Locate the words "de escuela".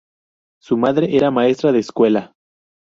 1.71-2.33